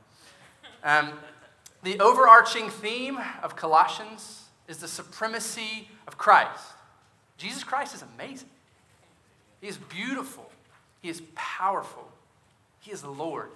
[0.83, 1.13] Um,
[1.83, 6.65] the overarching theme of Colossians is the supremacy of Christ.
[7.37, 8.49] Jesus Christ is amazing.
[9.66, 10.47] He is beautiful.
[11.02, 12.08] He is powerful.
[12.81, 13.49] He is the Lord.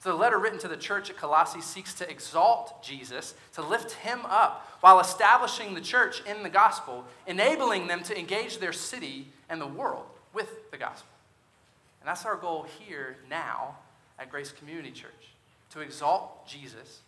[0.00, 3.92] So the letter written to the church at Colossae seeks to exalt Jesus, to lift
[3.92, 9.28] him up, while establishing the church in the gospel, enabling them to engage their city
[9.48, 11.12] and the world with the gospel.
[12.00, 13.76] And that's our goal here now
[14.18, 15.12] at Grace Community Church
[15.70, 16.98] to exalt Jesus,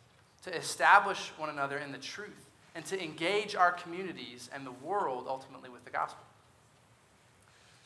[0.44, 5.24] to establish one another in the truth, and to engage our communities and the world
[5.26, 6.22] ultimately with the gospel.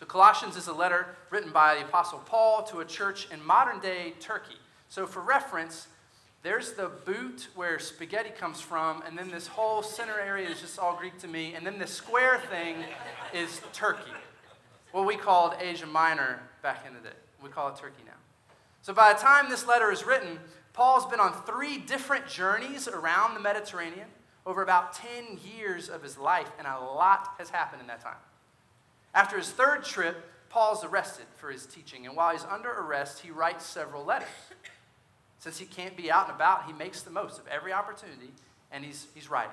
[0.02, 3.78] So, Colossians is a letter written by the Apostle Paul to a church in modern
[3.78, 4.56] day Turkey.
[4.88, 5.86] So, for reference,
[6.42, 10.76] there's the boot where spaghetti comes from, and then this whole center area is just
[10.76, 12.78] all Greek to me, and then the square thing
[13.32, 14.10] is Turkey,
[14.90, 17.14] what we called Asia Minor back in the day.
[17.40, 18.18] We call it Turkey now.
[18.80, 20.40] So, by the time this letter is written,
[20.72, 24.08] Paul's been on three different journeys around the Mediterranean
[24.46, 28.16] over about 10 years of his life, and a lot has happened in that time.
[29.14, 33.30] After his third trip, Paul's arrested for his teaching, and while he's under arrest, he
[33.30, 34.28] writes several letters.
[35.38, 38.32] Since he can't be out and about, he makes the most of every opportunity,
[38.70, 39.52] and he's, he's writing.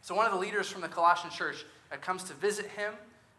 [0.00, 2.94] So, one of the leaders from the Colossian church uh, comes to visit him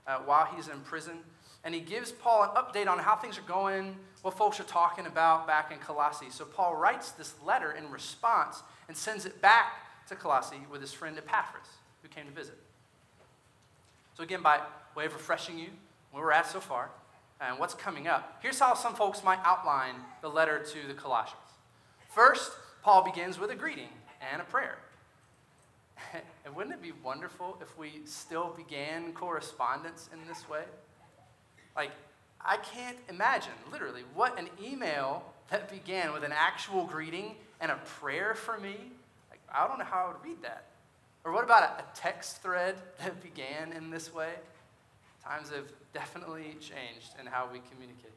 [0.07, 1.17] uh, while he's in prison,
[1.65, 5.05] and he gives Paul an update on how things are going, what folks are talking
[5.05, 6.29] about back in Colossae.
[6.29, 10.93] So, Paul writes this letter in response and sends it back to Colossae with his
[10.93, 11.67] friend Epaphras,
[12.01, 12.57] who came to visit.
[14.15, 14.61] So, again, by
[14.95, 15.69] way of refreshing you
[16.11, 16.89] where we're at so far
[17.41, 21.39] and what's coming up, here's how some folks might outline the letter to the Colossians.
[22.09, 22.51] First,
[22.83, 23.89] Paul begins with a greeting
[24.31, 24.77] and a prayer.
[26.45, 30.63] and wouldn't it be wonderful if we still began correspondence in this way?
[31.75, 31.91] Like,
[32.45, 37.75] I can't imagine, literally, what an email that began with an actual greeting and a
[37.99, 38.75] prayer for me.
[39.29, 40.65] Like, I don't know how I would read that.
[41.23, 44.33] Or what about a text thread that began in this way?
[45.25, 48.11] Times have definitely changed in how we communicate.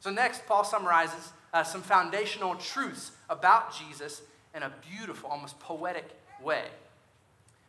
[0.00, 4.22] So, next, Paul summarizes uh, some foundational truths about Jesus
[4.54, 6.08] in a beautiful, almost poetic
[6.42, 6.64] way.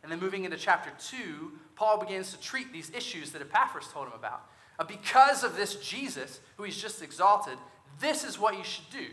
[0.02, 4.06] And then, moving into chapter 2, Paul begins to treat these issues that Epaphras told
[4.06, 4.42] him about.
[4.78, 7.58] Uh, because of this Jesus, who he's just exalted,
[8.00, 9.06] this is what you should do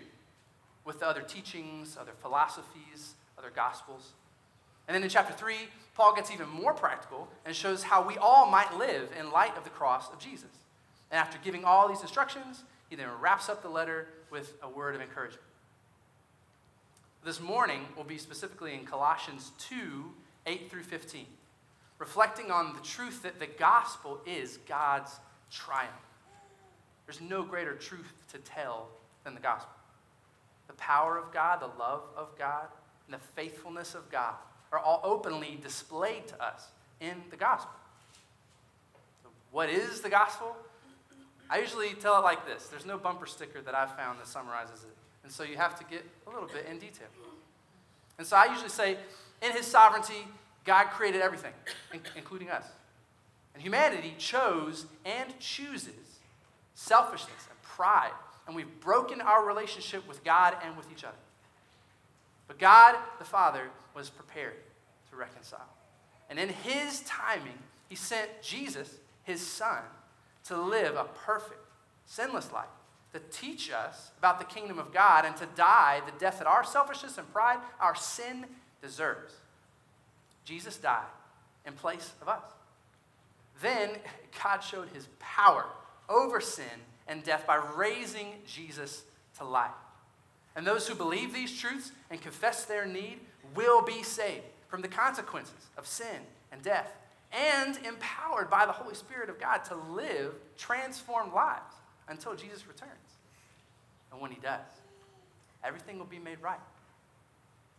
[0.86, 4.14] with the other teachings, other philosophies, other gospels.
[4.88, 5.56] And then in chapter 3,
[5.96, 9.64] Paul gets even more practical and shows how we all might live in light of
[9.64, 10.50] the cross of Jesus.
[11.12, 14.96] And after giving all these instructions, he then wraps up the letter with a word
[14.96, 15.42] of encouragement.
[17.26, 19.76] This morning will be specifically in Colossians 2
[20.46, 21.26] 8 through 15,
[22.00, 25.20] reflecting on the truth that the gospel is God's
[25.52, 25.92] triumph.
[27.06, 28.88] There's no greater truth to tell
[29.26, 29.74] than the gospel.
[30.68, 32.68] The power of God, the love of God,
[33.08, 34.36] and the faithfulness of God
[34.72, 36.68] are all openly displayed to us
[37.00, 37.72] in the gospel.
[39.24, 40.56] So what is the gospel?
[41.50, 44.84] I usually tell it like this there's no bumper sticker that I've found that summarizes
[44.84, 44.96] it.
[45.24, 47.08] And so you have to get a little bit in detail.
[48.18, 48.98] And so I usually say,
[49.42, 50.26] in his sovereignty,
[50.64, 51.54] God created everything,
[52.16, 52.66] including us.
[53.54, 56.20] And humanity chose and chooses
[56.76, 58.12] selfishness and pride.
[58.48, 61.16] And we've broken our relationship with God and with each other.
[62.48, 64.56] But God the Father was prepared
[65.10, 65.70] to reconcile.
[66.30, 67.58] And in his timing,
[67.90, 69.80] he sent Jesus, his son,
[70.46, 71.60] to live a perfect,
[72.06, 72.66] sinless life,
[73.14, 76.64] to teach us about the kingdom of God, and to die the death that our
[76.64, 78.46] selfishness and pride, our sin
[78.82, 79.34] deserves.
[80.46, 81.06] Jesus died
[81.66, 82.44] in place of us.
[83.62, 83.92] Then
[84.44, 85.66] God showed his power
[86.10, 86.66] over sin
[87.08, 89.04] and death by raising Jesus
[89.38, 89.72] to life.
[90.58, 93.20] And those who believe these truths and confess their need
[93.56, 96.18] will be saved from the consequences of sin
[96.52, 96.92] and death
[97.32, 101.76] and empowered by the Holy Spirit of God to live transformed lives
[102.08, 102.92] until Jesus returns.
[104.12, 104.66] And when he does,
[105.64, 106.60] everything will be made right.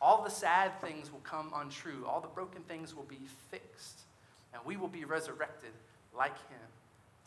[0.01, 3.19] All the sad things will come untrue, all the broken things will be
[3.51, 4.03] fixed,
[4.55, 5.73] and we will be resurrected
[6.17, 6.61] like him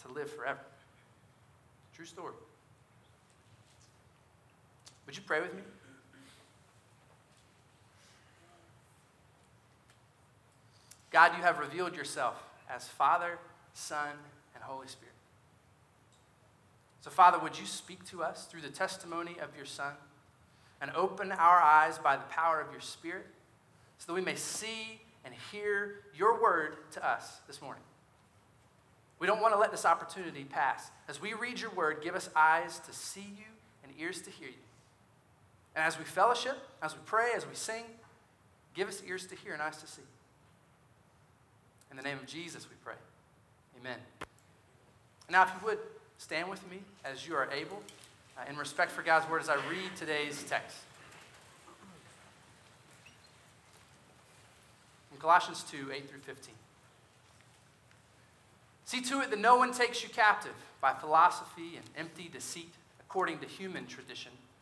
[0.03, 0.61] to live forever.
[1.93, 2.35] True story.
[5.05, 5.61] Would you pray with me?
[11.11, 13.37] God, you have revealed yourself as Father,
[13.73, 14.09] Son,
[14.55, 15.13] and Holy Spirit.
[17.01, 19.93] So, Father, would you speak to us through the testimony of your Son
[20.79, 23.25] and open our eyes by the power of your Spirit
[23.97, 27.83] so that we may see and hear your word to us this morning?
[29.19, 30.89] We don't want to let this opportunity pass.
[31.07, 33.45] As we read your word, give us eyes to see you
[33.83, 34.53] and ears to hear you.
[35.75, 37.83] And as we fellowship, as we pray, as we sing,
[38.73, 40.01] give us ears to hear and eyes to see.
[41.89, 42.95] In the name of Jesus, we pray.
[43.79, 43.97] Amen.
[45.29, 45.79] Now, if you would,
[46.17, 47.81] stand with me as you are able,
[48.37, 50.77] uh, in respect for God's word, as I read today's text.
[55.11, 56.53] In Colossians 2 8 through 15.
[58.85, 63.39] See to it that no one takes you captive by philosophy and empty deceit, according
[63.39, 64.31] to human tradition,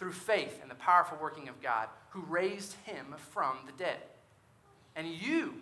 [0.00, 3.98] through faith in the powerful working of God, who raised him from the dead.
[4.96, 5.52] And you,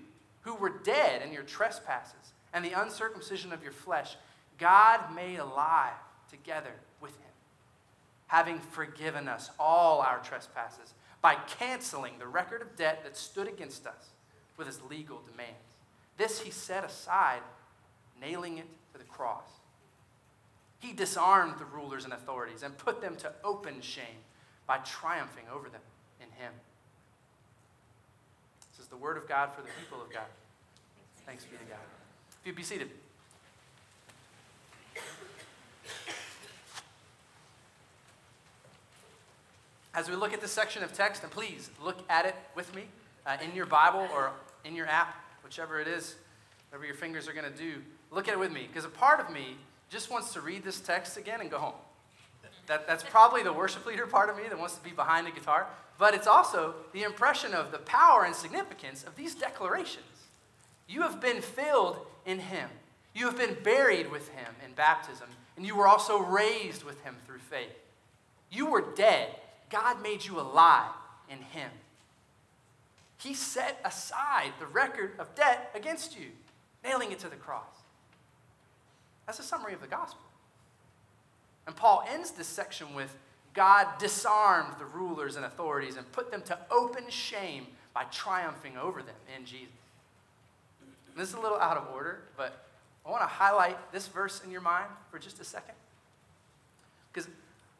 [0.42, 4.14] who were dead in your trespasses, and the uncircumcision of your flesh,
[4.56, 5.92] God made alive
[6.30, 6.70] together
[7.00, 7.32] with him,
[8.28, 13.88] having forgiven us all our trespasses by canceling the record of debt that stood against
[13.88, 14.10] us
[14.56, 15.74] with his legal demands.
[16.16, 17.40] This he set aside,
[18.20, 19.48] nailing it to the cross.
[20.78, 24.22] He disarmed the rulers and authorities and put them to open shame
[24.68, 25.80] by triumphing over them
[26.20, 26.52] in him.
[28.70, 30.26] This is the word of God for the people of God.
[31.26, 31.78] Thanks be to God.
[32.40, 32.90] If you'd be seated.
[39.94, 42.84] As we look at this section of text, and please look at it with me
[43.26, 44.30] uh, in your Bible or
[44.64, 46.14] in your app, whichever it is,
[46.70, 47.76] whatever your fingers are going to do,
[48.10, 48.68] look at it with me.
[48.68, 49.56] Because a part of me
[49.88, 51.74] just wants to read this text again and go home.
[52.68, 55.30] That, that's probably the worship leader part of me that wants to be behind the
[55.30, 55.66] guitar,
[55.98, 60.04] but it's also the impression of the power and significance of these declarations.
[60.86, 62.68] You have been filled in him.
[63.14, 67.16] You have been buried with him in baptism, and you were also raised with him
[67.26, 67.72] through faith.
[68.50, 69.30] You were dead.
[69.70, 70.92] God made you alive
[71.30, 71.70] in him.
[73.18, 76.26] He set aside the record of debt against you,
[76.84, 77.64] nailing it to the cross.
[79.26, 80.27] That's a summary of the gospel.
[81.68, 83.14] And Paul ends this section with
[83.52, 89.02] God disarmed the rulers and authorities and put them to open shame by triumphing over
[89.02, 89.68] them in Jesus.
[91.14, 92.64] This is a little out of order, but
[93.04, 95.74] I want to highlight this verse in your mind for just a second.
[97.12, 97.28] Because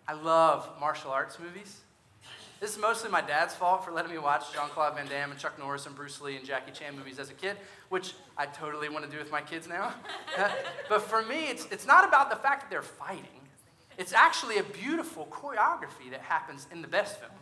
[0.07, 1.81] I love martial arts movies.
[2.61, 5.41] This is mostly my dad's fault for letting me watch Jean Claude Van Damme and
[5.41, 7.57] Chuck Norris and Bruce Lee and Jackie Chan movies as a kid,
[7.89, 9.95] which I totally want to do with my kids now.
[10.89, 13.38] but for me, it's, it's not about the fact that they're fighting,
[13.99, 17.33] it's actually a beautiful choreography that happens in the best film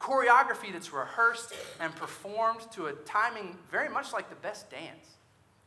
[0.00, 5.16] choreography that's rehearsed and performed to a timing very much like the best dance.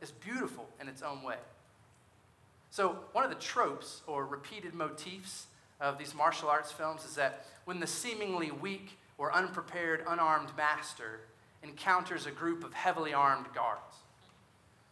[0.00, 1.36] It's beautiful in its own way.
[2.70, 5.46] So, one of the tropes or repeated motifs
[5.80, 11.20] of these martial arts films is that when the seemingly weak or unprepared, unarmed master
[11.62, 13.96] encounters a group of heavily armed guards.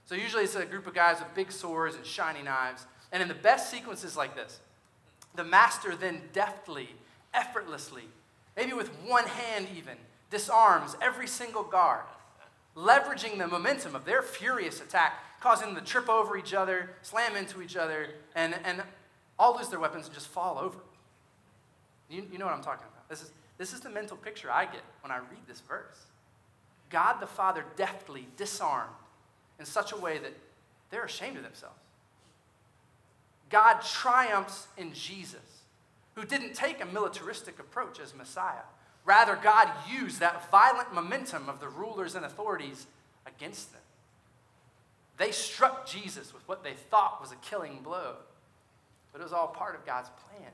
[0.05, 2.87] So, usually it's a group of guys with big swords and shiny knives.
[3.13, 4.61] And in the best sequences like this,
[5.35, 6.91] the master then deftly,
[7.33, 8.05] effortlessly,
[8.57, 9.97] maybe with one hand even,
[10.31, 12.05] disarms every single guard
[12.77, 17.37] leveraging the momentum of their furious attack, causing them to trip over each other, slam
[17.37, 18.83] into each other, and, and
[19.39, 20.79] all lose their weapons and just fall over.
[22.09, 23.09] You, you know what I'm talking about.
[23.09, 26.07] This is, this is the mental picture I get when I read this verse.
[26.91, 28.91] God the Father deftly disarmed
[29.59, 30.33] in such a way that
[30.91, 31.79] they're ashamed of themselves.
[33.51, 35.65] God triumphs in Jesus,
[36.15, 38.63] who didn't take a militaristic approach as Messiah.
[39.05, 42.87] Rather, God used that violent momentum of the rulers and authorities
[43.27, 43.81] against them.
[45.17, 48.15] They struck Jesus with what they thought was a killing blow,
[49.13, 50.51] but it was all part of God's plan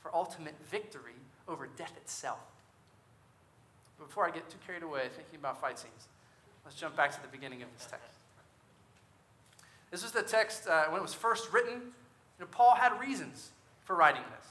[0.00, 1.12] for ultimate victory
[1.46, 2.40] over death itself.
[3.98, 6.08] Before I get too carried away thinking about fight scenes,
[6.64, 8.10] let's jump back to the beginning of this text.
[9.90, 11.80] This is the text uh, when it was first written.
[12.38, 13.50] You know, Paul had reasons
[13.84, 14.46] for writing this.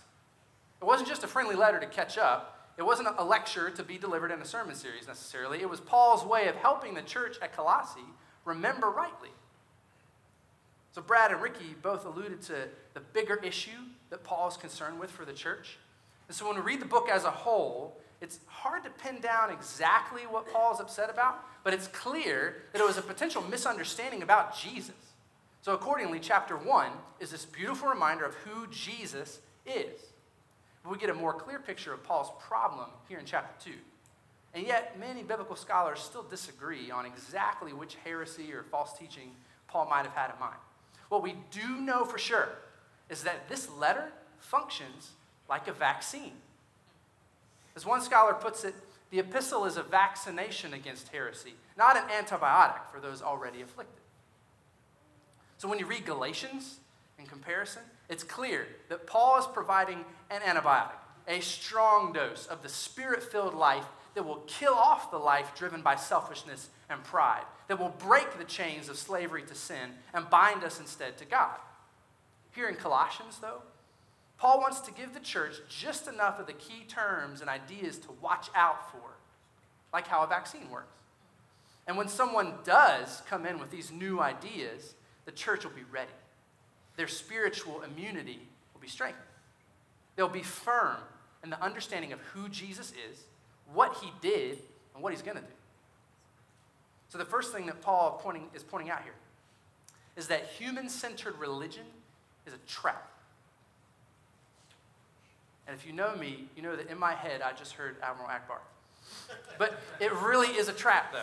[0.82, 2.72] It wasn't just a friendly letter to catch up.
[2.78, 5.62] It wasn't a lecture to be delivered in a sermon series necessarily.
[5.62, 8.02] It was Paul's way of helping the church at Colossae
[8.46, 9.30] remember rightly
[10.98, 12.56] so, Brad and Ricky both alluded to
[12.96, 13.70] the bigger issue
[14.10, 15.78] that Paul is concerned with for the church.
[16.28, 19.52] And so, when we read the book as a whole, it's hard to pin down
[19.52, 24.24] exactly what Paul is upset about, but it's clear that it was a potential misunderstanding
[24.24, 24.96] about Jesus.
[25.62, 30.00] So, accordingly, chapter 1 is this beautiful reminder of who Jesus is.
[30.90, 33.76] We get a more clear picture of Paul's problem here in chapter 2.
[34.54, 39.32] And yet, many biblical scholars still disagree on exactly which heresy or false teaching
[39.68, 40.56] Paul might have had in mind.
[41.10, 42.50] What we do know for sure
[43.10, 45.12] is that this letter functions
[45.50, 46.34] like a vaccine.
[47.76, 48.76] As one scholar puts it,
[49.12, 54.02] the epistle is a vaccination against heresy, not an antibiotic for those already afflicted.
[55.58, 56.80] So when you read Galatians
[57.18, 60.98] in comparison, it's clear that Paul is providing an antibiotic,
[61.28, 65.82] a strong dose of the spirit filled life that will kill off the life driven
[65.82, 70.64] by selfishness and pride, that will break the chains of slavery to sin and bind
[70.64, 71.58] us instead to God.
[72.56, 73.62] Here in Colossians, though,
[74.38, 78.10] Paul wants to give the church just enough of the key terms and ideas to
[78.22, 79.18] watch out for,
[79.92, 80.94] like how a vaccine works.
[81.88, 84.94] And when someone does come in with these new ideas,
[85.28, 86.10] the church will be ready.
[86.96, 88.40] Their spiritual immunity
[88.74, 89.24] will be strengthened.
[90.16, 90.98] They'll be firm
[91.44, 93.20] in the understanding of who Jesus is
[93.74, 94.60] what he did
[94.94, 95.48] and what he's going to do.
[97.10, 99.14] So, the first thing that Paul pointing, is pointing out here
[100.16, 101.86] is that human centered religion
[102.46, 103.12] is a trap.
[105.68, 108.30] And if you know me, you know that in my head I just heard Admiral
[108.30, 108.60] Ackbar.
[109.58, 111.20] But it really is a trap, though.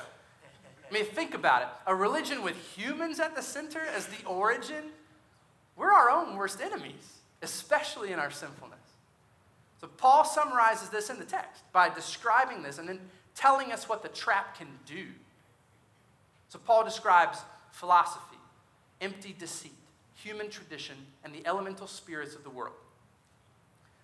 [0.89, 1.69] I mean, think about it.
[1.87, 4.85] A religion with humans at the center as the origin,
[5.77, 8.79] we're our own worst enemies, especially in our sinfulness.
[9.81, 13.01] So Paul summarizes this in the text by describing this and then
[13.35, 15.07] telling us what the trap can do.
[16.49, 17.41] So Paul describes
[17.73, 18.39] philosophy,
[19.01, 19.73] empty deceit,
[20.15, 22.77] human tradition, and the elemental spirits of the world.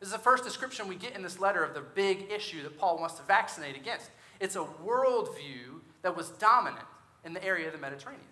[0.01, 2.79] This is the first description we get in this letter of the big issue that
[2.79, 4.11] Paul wants to vaccinate against.
[4.41, 6.87] It's a worldview that was dominant
[7.25, 8.25] in the area of the Mediterranean.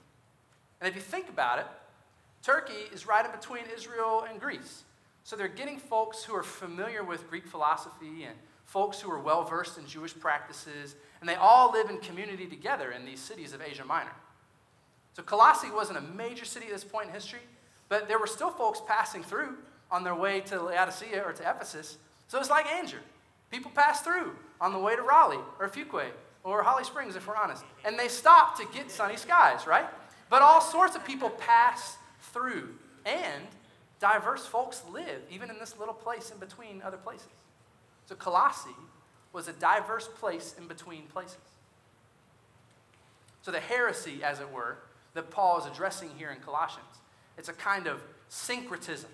[0.81, 1.67] And if you think about it,
[2.43, 4.85] Turkey is right in between Israel and Greece.
[5.25, 8.35] So they're getting folks who are familiar with Greek philosophy and
[8.65, 12.93] folks who are well versed in Jewish practices, and they all live in community together
[12.93, 14.13] in these cities of Asia Minor.
[15.15, 17.41] So Colossae wasn't a major city at this point in history,
[17.89, 19.57] but there were still folks passing through
[19.91, 21.97] on their way to Laodicea or to Ephesus.
[22.29, 23.01] So it's like Angier.
[23.51, 26.11] People pass through on the way to Raleigh or Fuquay
[26.53, 27.65] or Holly Springs, if we're honest.
[27.85, 29.87] And they stop to get sunny skies, right?
[30.31, 31.97] But all sorts of people pass
[32.33, 32.71] through.
[33.05, 33.45] And
[34.01, 37.29] diverse folks live, even in this little place in between other places.
[38.07, 38.71] So Colossae
[39.33, 41.39] was a diverse place in between places.
[43.43, 44.79] So the heresy, as it were,
[45.15, 46.87] that Paul is addressing here in Colossians,
[47.37, 49.11] it's a kind of syncretism.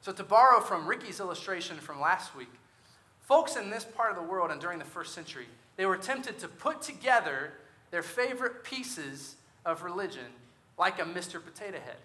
[0.00, 2.52] So to borrow from Ricky's illustration from last week,
[3.20, 5.46] folks in this part of the world and during the first century,
[5.78, 7.52] they were tempted to put together
[7.92, 10.26] their favorite pieces of religion
[10.76, 11.42] like a Mr.
[11.42, 11.96] Potato Head.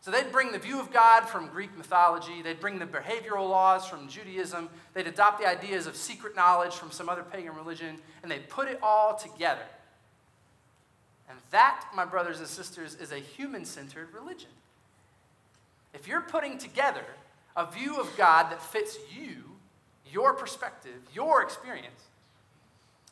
[0.00, 3.86] So they'd bring the view of God from Greek mythology, they'd bring the behavioral laws
[3.86, 8.30] from Judaism, they'd adopt the ideas of secret knowledge from some other pagan religion, and
[8.30, 9.66] they'd put it all together.
[11.28, 14.50] And that, my brothers and sisters, is a human centered religion.
[15.94, 17.04] If you're putting together
[17.56, 19.42] a view of God that fits you,
[20.10, 22.02] your perspective, your experience,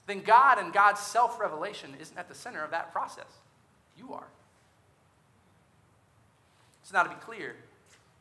[0.07, 3.31] then God and God's self revelation isn't at the center of that process.
[3.97, 4.27] You are.
[6.83, 7.55] So, now to be clear,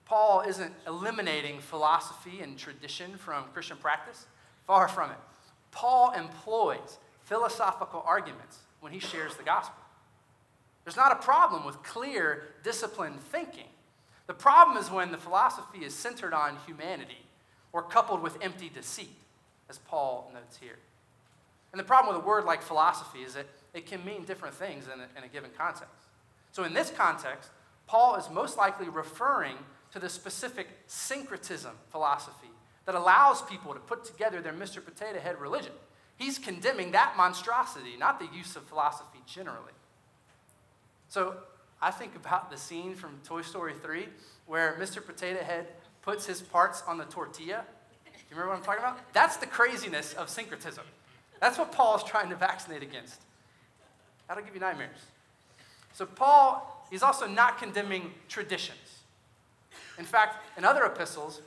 [0.06, 4.26] Paul isn't eliminating philosophy and tradition from Christian practice.
[4.68, 5.18] Far from it.
[5.72, 9.84] Paul employs philosophical arguments when he shares the gospel.
[10.84, 13.68] There's not a problem with clear, disciplined thinking.
[14.28, 17.26] The problem is when the philosophy is centered on humanity
[17.72, 19.16] or coupled with empty deceit,
[19.70, 20.78] as Paul notes here.
[21.72, 24.86] And the problem with a word like philosophy is that it can mean different things
[24.86, 25.94] in a, in a given context.
[26.52, 27.52] So, in this context,
[27.86, 29.56] Paul is most likely referring
[29.92, 32.50] to the specific syncretism philosophy
[32.86, 34.84] that allows people to put together their Mr.
[34.84, 35.74] Potato Head religion.
[36.18, 39.74] He's condemning that monstrosity, not the use of philosophy generally.
[41.08, 41.38] So,
[41.82, 44.08] I think about the scene from Toy Story 3
[44.48, 45.06] where Mr.
[45.06, 45.68] Potato Head
[46.02, 47.64] puts his parts on the tortilla.
[48.04, 49.14] Do you remember what I'm talking about?
[49.14, 50.84] That's the craziness of syncretism.
[51.40, 53.22] That's what Paul is trying to vaccinate against.
[54.28, 55.00] That'll give you nightmares.
[55.94, 59.02] So, Paul is also not condemning traditions.
[59.98, 61.42] In fact, in other epistles,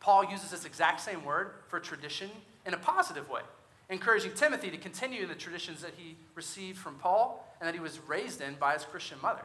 [0.00, 2.30] Paul uses this exact same word for tradition
[2.64, 3.42] in a positive way,
[3.90, 7.80] encouraging Timothy to continue in the traditions that he received from Paul and that he
[7.80, 9.44] was raised in by his Christian mother.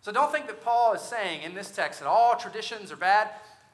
[0.00, 3.30] So don't think that Paul is saying in this text that all traditions are bad.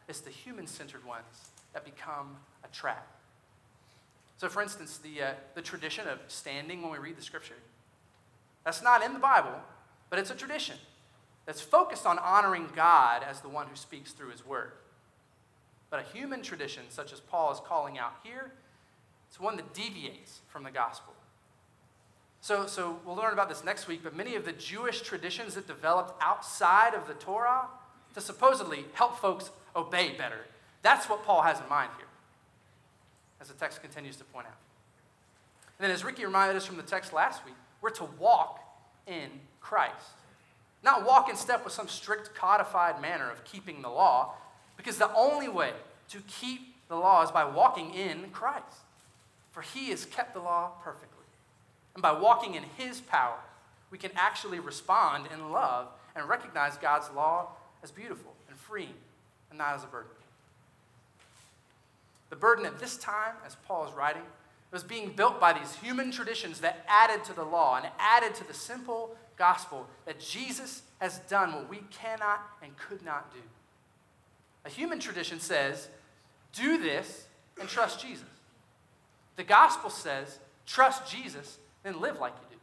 [0.08, 3.06] It's the human centered ones that become a trap.
[4.38, 7.56] So, for instance, the, uh, the tradition of standing when we read the scripture,
[8.64, 9.54] that's not in the Bible,
[10.10, 10.76] but it's a tradition
[11.44, 14.72] that's focused on honoring God as the one who speaks through his word.
[15.90, 18.52] But a human tradition, such as Paul is calling out here,
[19.28, 21.14] it's one that deviates from the gospel.
[22.40, 25.66] So, so we'll learn about this next week, but many of the Jewish traditions that
[25.66, 27.66] developed outside of the Torah
[28.14, 30.46] to supposedly help folks obey better,
[30.82, 32.06] that's what Paul has in mind here,
[33.40, 34.56] as the text continues to point out.
[35.78, 38.60] And then, as Ricky reminded us from the text last week, we're to walk
[39.06, 39.30] in
[39.60, 39.94] Christ.
[40.82, 44.34] Not walk in step with some strict codified manner of keeping the law,
[44.76, 45.72] because the only way
[46.10, 48.64] to keep the law is by walking in Christ.
[49.52, 51.18] For he has kept the law perfectly.
[51.94, 53.38] And by walking in His power,
[53.90, 57.48] we can actually respond in love and recognize God's law
[57.82, 58.94] as beautiful and freeing
[59.50, 60.10] and not as a burden.
[62.30, 64.22] The burden at this time, as Paul is writing,
[64.70, 68.46] was being built by these human traditions that added to the law and added to
[68.46, 73.40] the simple gospel that Jesus has done what we cannot and could not do.
[74.64, 75.88] A human tradition says,
[76.52, 77.26] do this
[77.58, 78.26] and trust Jesus.
[79.36, 82.60] The gospel says, trust Jesus then live like you do.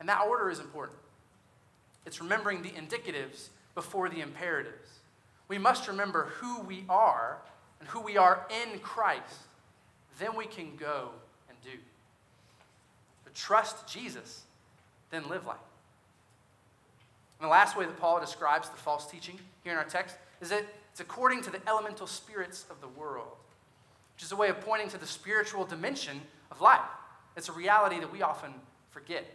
[0.00, 0.98] And that order is important.
[2.04, 5.00] It's remembering the indicatives before the imperatives.
[5.48, 7.38] We must remember who we are
[7.80, 9.40] and who we are in Christ.
[10.18, 11.10] Then we can go
[11.48, 11.78] and do.
[13.24, 14.42] But trust Jesus,
[15.10, 15.58] then live like.
[17.38, 20.48] And the last way that Paul describes the false teaching here in our text is
[20.48, 23.36] that it's according to the elemental spirits of the world,
[24.14, 26.80] which is a way of pointing to the spiritual dimension of life.
[27.36, 28.54] It's a reality that we often
[28.90, 29.26] forget.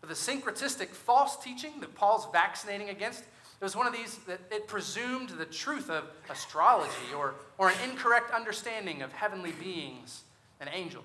[0.00, 3.24] But the syncretistic false teaching that Paul's vaccinating against,
[3.60, 7.74] it was one of these that it presumed the truth of astrology or, or an
[7.88, 10.24] incorrect understanding of heavenly beings
[10.60, 11.04] and angels.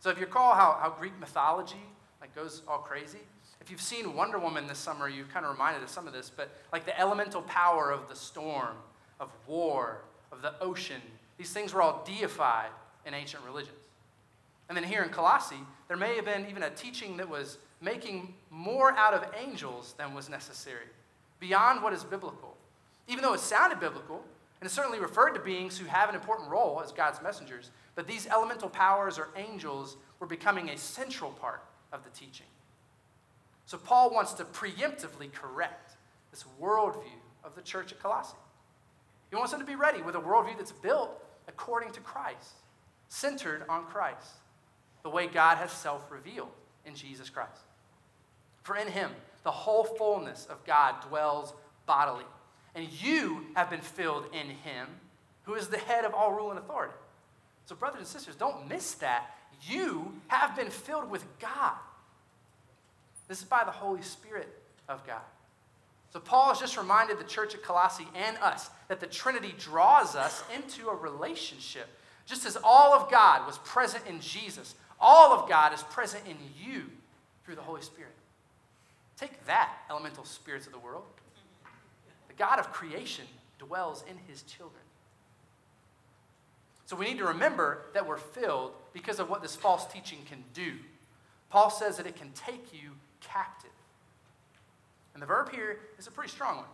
[0.00, 1.82] So if you recall how, how Greek mythology
[2.20, 3.18] like goes all crazy,
[3.60, 6.30] if you've seen Wonder Woman this summer, you kind of reminded of some of this,
[6.34, 8.76] but like the elemental power of the storm,
[9.18, 11.00] of war, of the ocean,
[11.38, 12.70] these things were all deified
[13.06, 13.76] in ancient religions.
[14.68, 18.34] And then here in Colossae, there may have been even a teaching that was making
[18.50, 20.86] more out of angels than was necessary,
[21.40, 22.56] beyond what is biblical.
[23.06, 24.22] Even though it sounded biblical,
[24.60, 28.06] and it certainly referred to beings who have an important role as God's messengers, but
[28.06, 32.46] these elemental powers or angels were becoming a central part of the teaching.
[33.66, 35.96] So Paul wants to preemptively correct
[36.30, 38.36] this worldview of the church at Colossae.
[39.30, 42.54] He wants them to be ready with a worldview that's built according to Christ,
[43.08, 44.30] centered on Christ
[45.02, 46.50] the way God has self revealed
[46.84, 47.62] in Jesus Christ.
[48.62, 49.10] For in him,
[49.48, 51.54] the whole fullness of God dwells
[51.86, 52.26] bodily.
[52.74, 54.86] And you have been filled in him,
[55.44, 56.92] who is the head of all rule and authority.
[57.64, 59.34] So, brothers and sisters, don't miss that.
[59.66, 61.72] You have been filled with God.
[63.26, 64.54] This is by the Holy Spirit
[64.86, 65.22] of God.
[66.12, 70.14] So, Paul has just reminded the church at Colossae and us that the Trinity draws
[70.14, 71.88] us into a relationship.
[72.26, 76.36] Just as all of God was present in Jesus, all of God is present in
[76.62, 76.90] you
[77.46, 78.12] through the Holy Spirit.
[79.18, 81.04] Take that, elemental spirits of the world.
[82.28, 83.24] The God of creation
[83.58, 84.82] dwells in his children.
[86.86, 90.44] So we need to remember that we're filled because of what this false teaching can
[90.54, 90.74] do.
[91.50, 93.70] Paul says that it can take you captive.
[95.14, 96.66] And the verb here is a pretty strong one.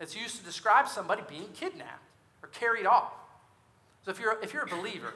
[0.00, 2.02] It's used to describe somebody being kidnapped
[2.42, 3.12] or carried off.
[4.04, 5.14] So if you're, if you're a believer,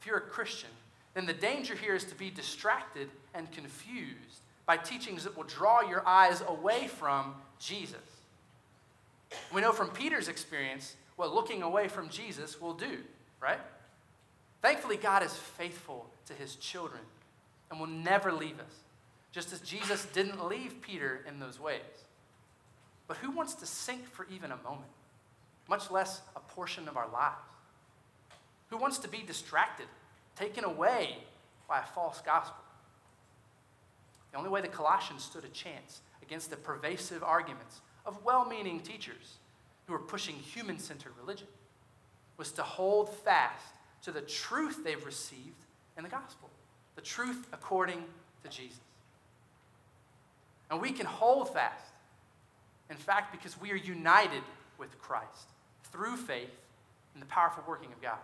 [0.00, 0.70] if you're a Christian,
[1.14, 5.80] then the danger here is to be distracted and confused by teachings that will draw
[5.80, 7.96] your eyes away from Jesus.
[9.54, 12.98] We know from Peter's experience what looking away from Jesus will do,
[13.40, 13.60] right?
[14.62, 17.02] Thankfully, God is faithful to his children
[17.70, 18.74] and will never leave us,
[19.32, 21.80] just as Jesus didn't leave Peter in those ways.
[23.08, 24.90] But who wants to sink for even a moment,
[25.68, 27.36] much less a portion of our lives?
[28.70, 29.86] Who wants to be distracted,
[30.36, 31.18] taken away
[31.68, 32.65] by a false gospel?
[34.36, 38.80] The only way the Colossians stood a chance against the pervasive arguments of well meaning
[38.80, 39.38] teachers
[39.86, 41.46] who were pushing human centered religion
[42.36, 43.64] was to hold fast
[44.02, 45.64] to the truth they've received
[45.96, 46.50] in the gospel,
[46.96, 48.04] the truth according
[48.42, 48.78] to Jesus.
[50.70, 51.94] And we can hold fast,
[52.90, 54.42] in fact, because we are united
[54.76, 55.48] with Christ
[55.90, 56.52] through faith
[57.14, 58.18] in the powerful working of God.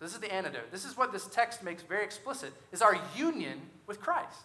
[0.00, 0.72] So this is the antidote.
[0.72, 4.40] This is what this text makes very explicit is our union with Christ.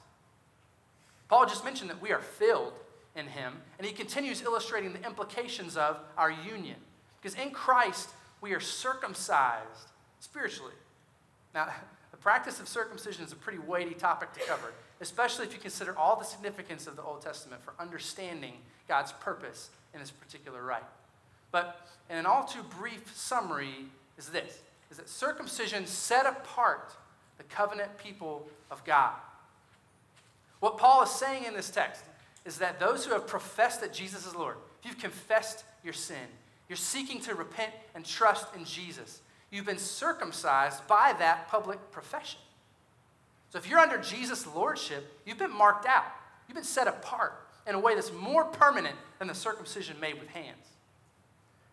[1.31, 2.73] Paul just mentioned that we are filled
[3.15, 6.75] in him, and he continues illustrating the implications of our union.
[7.21, 8.09] Because in Christ,
[8.41, 10.73] we are circumcised spiritually.
[11.55, 11.69] Now,
[12.11, 15.97] the practice of circumcision is a pretty weighty topic to cover, especially if you consider
[15.97, 18.55] all the significance of the Old Testament for understanding
[18.89, 20.83] God's purpose in this particular rite.
[21.53, 23.85] But in an all too brief summary
[24.17, 26.93] is this is that circumcision set apart
[27.37, 29.13] the covenant people of God.
[30.61, 32.03] What Paul is saying in this text
[32.45, 36.15] is that those who have professed that Jesus is Lord, if you've confessed your sin,
[36.69, 42.39] you're seeking to repent and trust in Jesus, you've been circumcised by that public profession.
[43.49, 46.05] So if you're under Jesus' lordship, you've been marked out,
[46.47, 47.33] you've been set apart
[47.67, 50.67] in a way that's more permanent than the circumcision made with hands.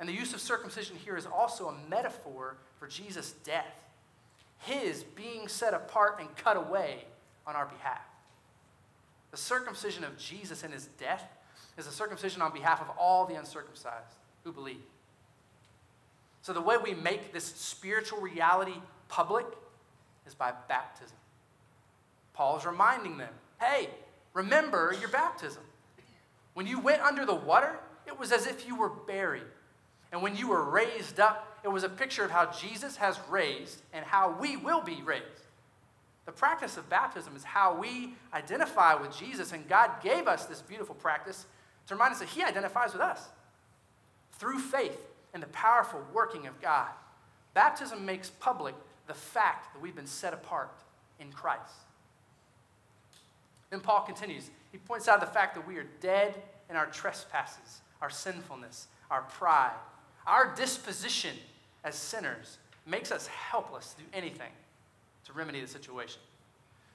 [0.00, 3.74] And the use of circumcision here is also a metaphor for Jesus' death,
[4.60, 7.04] his being set apart and cut away
[7.46, 8.00] on our behalf.
[9.30, 11.24] The circumcision of Jesus and his death
[11.76, 14.82] is a circumcision on behalf of all the uncircumcised who believe.
[16.42, 18.74] So, the way we make this spiritual reality
[19.08, 19.46] public
[20.26, 21.16] is by baptism.
[22.32, 23.88] Paul is reminding them hey,
[24.34, 25.62] remember your baptism.
[26.54, 29.42] When you went under the water, it was as if you were buried.
[30.12, 33.82] And when you were raised up, it was a picture of how Jesus has raised
[33.92, 35.47] and how we will be raised.
[36.28, 40.60] The practice of baptism is how we identify with Jesus, and God gave us this
[40.60, 41.46] beautiful practice
[41.86, 43.30] to remind us that He identifies with us
[44.32, 45.00] through faith
[45.32, 46.90] and the powerful working of God.
[47.54, 48.74] Baptism makes public
[49.06, 50.70] the fact that we've been set apart
[51.18, 51.72] in Christ.
[53.70, 54.50] Then Paul continues.
[54.70, 56.34] He points out the fact that we are dead
[56.68, 59.72] in our trespasses, our sinfulness, our pride.
[60.26, 61.36] Our disposition
[61.84, 64.50] as sinners makes us helpless to do anything
[65.28, 66.20] to remedy the situation.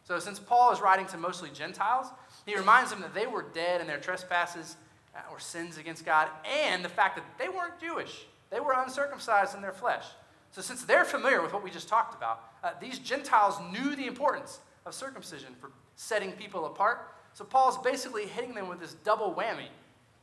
[0.03, 2.07] So, since Paul is writing to mostly Gentiles,
[2.45, 4.75] he reminds them that they were dead in their trespasses
[5.15, 8.25] uh, or sins against God, and the fact that they weren't Jewish.
[8.49, 10.03] They were uncircumcised in their flesh.
[10.51, 14.07] So, since they're familiar with what we just talked about, uh, these Gentiles knew the
[14.07, 17.13] importance of circumcision for setting people apart.
[17.33, 19.67] So, Paul's basically hitting them with this double whammy.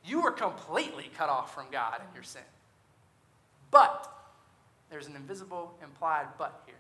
[0.05, 2.43] You were completely cut off from God in your sin.
[3.71, 4.13] But,
[4.91, 6.75] there's an invisible implied but here.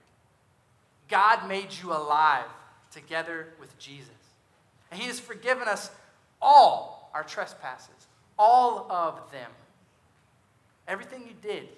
[1.10, 2.46] God made you alive
[2.92, 4.08] together with Jesus.
[4.90, 5.90] And He has forgiven us
[6.40, 8.06] all our trespasses,
[8.38, 9.50] all of them.
[10.88, 11.68] Everything you did,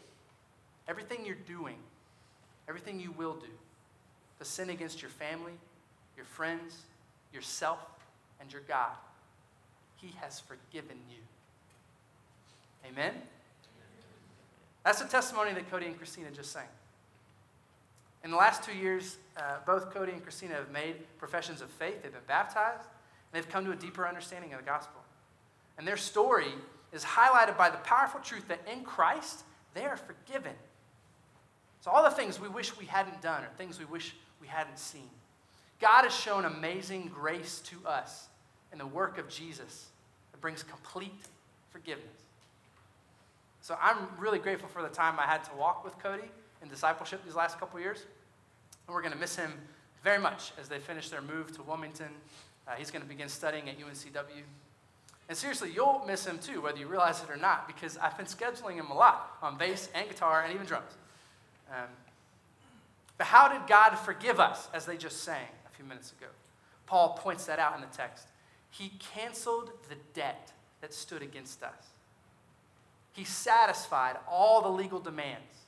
[0.88, 1.76] everything you're doing,
[2.68, 3.50] everything you will do,
[4.38, 5.52] the sin against your family,
[6.16, 6.76] your friends,
[7.32, 7.78] yourself,
[8.40, 8.92] and your God,
[9.96, 11.16] He has forgiven you.
[12.90, 13.14] Amen?
[14.84, 16.66] That's the testimony that Cody and Christina just sang.
[18.24, 22.02] In the last two years, uh, both Cody and Christina have made professions of faith.
[22.02, 25.00] They've been baptized, and they've come to a deeper understanding of the gospel.
[25.76, 26.52] And their story
[26.92, 29.42] is highlighted by the powerful truth that in Christ,
[29.74, 30.52] they are forgiven.
[31.80, 34.78] So, all the things we wish we hadn't done, or things we wish we hadn't
[34.78, 35.08] seen,
[35.80, 38.28] God has shown amazing grace to us
[38.72, 39.88] in the work of Jesus
[40.30, 41.12] that brings complete
[41.70, 42.06] forgiveness.
[43.62, 46.30] So, I'm really grateful for the time I had to walk with Cody
[46.62, 48.04] in discipleship these last couple years.
[48.86, 49.52] And we're going to miss him
[50.02, 52.08] very much as they finish their move to Wilmington.
[52.66, 54.42] Uh, he's going to begin studying at UNCW.
[55.28, 58.26] And seriously, you'll miss him too, whether you realize it or not, because I've been
[58.26, 60.92] scheduling him a lot on bass and guitar and even drums.
[61.70, 61.88] Um,
[63.18, 66.26] but how did God forgive us, as they just sang a few minutes ago?
[66.86, 68.26] Paul points that out in the text.
[68.70, 71.92] He canceled the debt that stood against us.
[73.12, 75.61] He satisfied all the legal demands.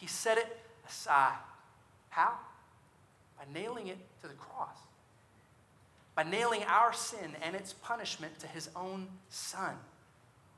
[0.00, 0.56] He set it
[0.88, 1.36] aside.
[2.08, 2.32] How?
[3.38, 4.76] By nailing it to the cross.
[6.14, 9.74] By nailing our sin and its punishment to his own son.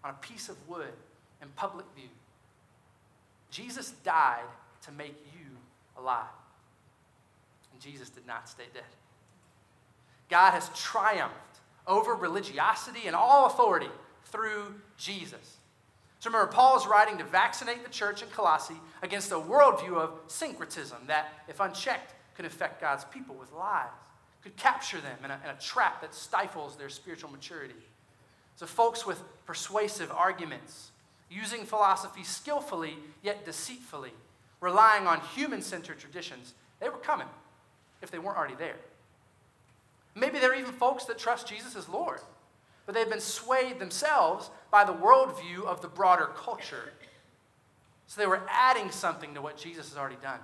[0.05, 0.92] on a piece of wood
[1.40, 2.09] in public view.
[3.52, 4.42] Jesus died
[4.85, 5.46] to make you
[5.96, 6.24] alive.
[7.72, 8.83] And Jesus did not stay dead.
[10.28, 11.37] God has triumphed
[11.87, 13.90] over religiosity and all authority
[14.24, 15.59] through Jesus.
[16.22, 20.12] So remember, Paul is writing to vaccinate the church in Colossae against a worldview of
[20.28, 23.88] syncretism that, if unchecked, could affect God's people with lies,
[24.40, 27.74] could capture them in a, in a trap that stifles their spiritual maturity.
[28.54, 30.92] So, folks with persuasive arguments,
[31.28, 34.12] using philosophy skillfully yet deceitfully,
[34.61, 37.26] relying on human centered traditions, they were coming
[38.00, 38.76] if they weren't already there.
[40.14, 42.20] Maybe there are even folks that trust Jesus as Lord,
[42.92, 46.92] but they've been swayed themselves by the worldview of the broader culture.
[48.07, 50.40] So they were adding something to what Jesus has already done.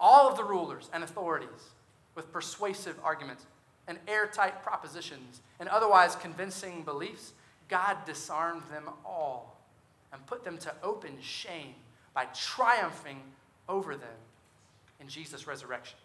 [0.00, 1.70] All of the rulers and authorities
[2.16, 3.46] with persuasive arguments
[3.86, 7.32] and airtight propositions and otherwise convincing beliefs,
[7.68, 9.56] God disarmed them all
[10.12, 11.74] and put them to open shame
[12.12, 13.20] by triumphing
[13.68, 14.18] over them
[14.98, 15.98] in Jesus' resurrection.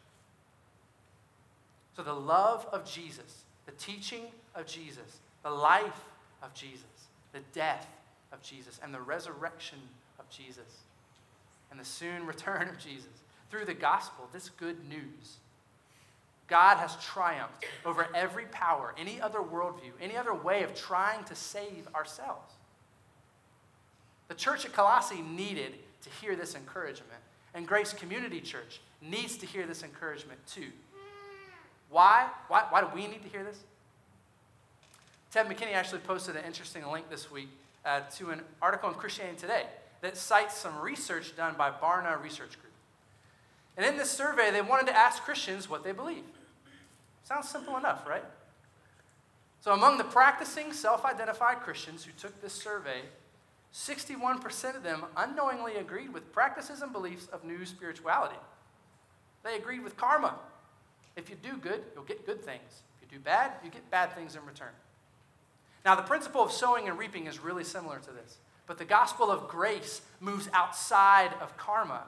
[1.95, 4.25] So the love of Jesus, the teaching
[4.59, 6.03] of Jesus, the life
[6.43, 6.83] of Jesus,
[7.31, 7.87] the death
[8.31, 9.79] of Jesus, and the resurrection
[10.19, 10.83] of Jesus,
[11.71, 13.07] and the soon return of Jesus
[13.49, 15.37] through the gospel, this good news.
[16.47, 21.35] God has triumphed over every power, any other worldview, any other way of trying to
[21.35, 22.53] save ourselves.
[24.27, 27.21] The church at Colossae needed to hear this encouragement,
[27.53, 30.69] and Grace Community Church needs to hear this encouragement too.
[31.89, 32.27] Why?
[32.47, 33.59] Why, why do we need to hear this?
[35.31, 37.49] Ted McKinney actually posted an interesting link this week
[37.85, 39.65] uh, to an article in Christianity Today
[40.01, 42.73] that cites some research done by Barna Research Group.
[43.77, 46.23] And in this survey, they wanted to ask Christians what they believe.
[47.23, 48.23] Sounds simple enough, right?
[49.61, 53.01] So, among the practicing self identified Christians who took this survey,
[53.73, 58.39] 61% of them unknowingly agreed with practices and beliefs of new spirituality.
[59.43, 60.35] They agreed with karma.
[61.15, 62.81] If you do good, you'll get good things.
[62.95, 64.71] If you do bad, you get bad things in return.
[65.85, 68.37] Now, the principle of sowing and reaping is really similar to this,
[68.67, 72.03] but the gospel of grace moves outside of karma.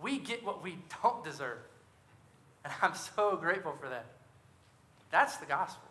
[0.00, 1.58] We get what we don't deserve.
[2.64, 4.06] And I'm so grateful for that.
[5.10, 5.88] That's the gospel.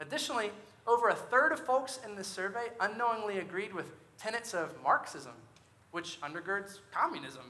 [0.00, 0.50] Additionally,
[0.86, 3.86] over a third of folks in this survey unknowingly agreed with
[4.18, 5.32] tenets of Marxism,
[5.90, 7.44] which undergirds communism.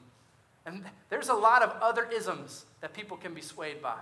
[0.66, 3.98] And there's a lot of other isms that people can be swayed by,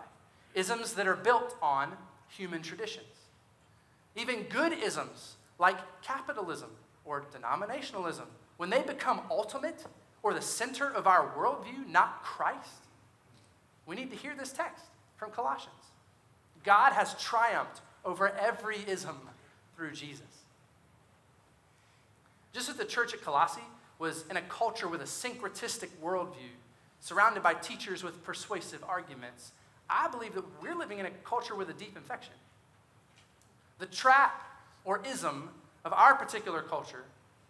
[0.55, 1.93] isms that are built on
[2.29, 3.07] human traditions.
[4.17, 6.71] Even good isms like capitalism
[7.05, 9.85] or denominationalism, when they become ultimate
[10.23, 12.85] or the center of our worldview, not Christ,
[13.87, 14.85] we need to hear this text
[15.17, 15.75] from Colossians.
[16.65, 19.17] God has triumphed over every ism
[19.77, 20.23] through Jesus.
[22.53, 23.61] Just as the church at Colossae
[23.99, 26.55] was in a culture with a syncretistic worldview,
[27.01, 29.53] surrounded by teachers with persuasive arguments,
[29.91, 32.35] I believe that we're living in a culture with a deep infection.
[33.79, 34.43] The trap
[34.85, 35.51] or ism
[35.85, 37.05] of our particular culture,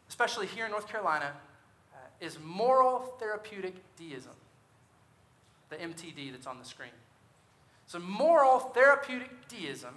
[0.09, 1.33] especially here in North Carolina,
[1.93, 4.33] uh, is moral therapeutic deism,
[5.71, 6.91] the MTD that's on the screen.
[7.87, 9.95] So, moral therapeutic deism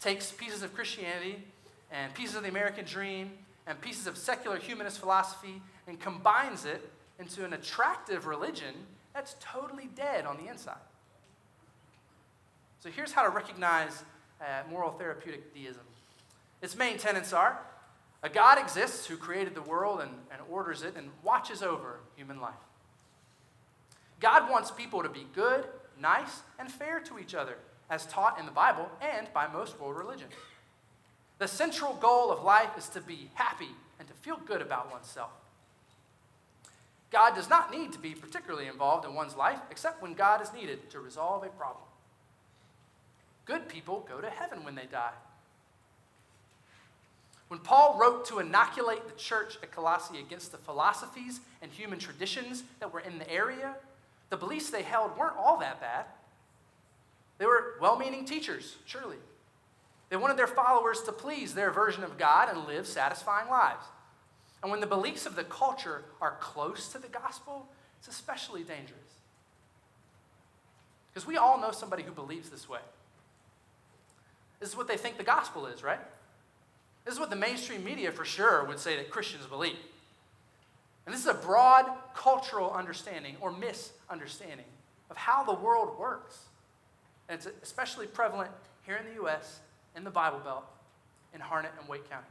[0.00, 1.42] takes pieces of Christianity
[1.90, 3.32] and pieces of the American dream
[3.66, 8.74] and pieces of secular humanist philosophy and combines it into an attractive religion
[9.12, 10.76] that's totally dead on the inside.
[12.86, 14.04] So here's how to recognize
[14.40, 15.82] uh, moral therapeutic deism.
[16.62, 17.58] Its main tenets are
[18.22, 22.40] a God exists who created the world and, and orders it and watches over human
[22.40, 22.54] life.
[24.20, 25.64] God wants people to be good,
[26.00, 27.56] nice, and fair to each other,
[27.90, 30.34] as taught in the Bible and by most world religions.
[31.40, 35.32] The central goal of life is to be happy and to feel good about oneself.
[37.10, 40.52] God does not need to be particularly involved in one's life except when God is
[40.52, 41.82] needed to resolve a problem.
[43.46, 45.14] Good people go to heaven when they die.
[47.48, 52.64] When Paul wrote to inoculate the church at Colossae against the philosophies and human traditions
[52.80, 53.76] that were in the area,
[54.30, 56.06] the beliefs they held weren't all that bad.
[57.38, 59.18] They were well meaning teachers, surely.
[60.08, 63.86] They wanted their followers to please their version of God and live satisfying lives.
[64.62, 69.00] And when the beliefs of the culture are close to the gospel, it's especially dangerous.
[71.12, 72.80] Because we all know somebody who believes this way.
[74.60, 76.00] This is what they think the gospel is, right?
[77.04, 79.76] This is what the mainstream media for sure would say that Christians believe.
[81.04, 84.66] And this is a broad cultural understanding or misunderstanding
[85.08, 86.40] of how the world works.
[87.28, 88.50] And it's especially prevalent
[88.84, 89.60] here in the U.S.,
[89.96, 90.64] in the Bible Belt,
[91.32, 92.30] in Harnett and Wake counties.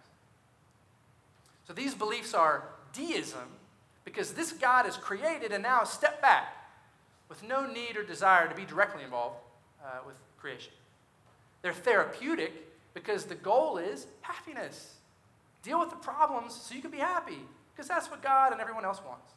[1.67, 3.49] So these beliefs are deism
[4.03, 6.53] because this God is created and now step back
[7.27, 9.37] with no need or desire to be directly involved
[9.83, 10.73] uh, with creation.
[11.65, 12.53] They're therapeutic
[12.93, 14.97] because the goal is happiness.
[15.63, 17.39] Deal with the problems so you can be happy
[17.73, 19.31] because that's what God and everyone else wants.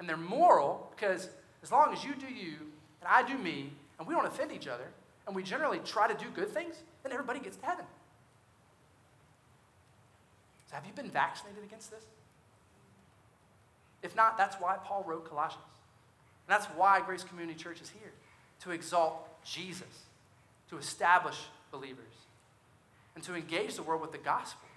[0.00, 1.28] And they're moral because
[1.62, 2.56] as long as you do you
[3.00, 4.88] and I do me and we don't offend each other
[5.28, 7.84] and we generally try to do good things, then everybody gets to heaven.
[10.68, 12.02] So have you been vaccinated against this?
[14.02, 15.62] If not, that's why Paul wrote Colossians.
[16.48, 18.10] And that's why Grace Community Church is here
[18.62, 20.02] to exalt Jesus,
[20.70, 21.36] to establish
[21.70, 22.04] believers,
[23.14, 24.68] and to engage the world with the gospel.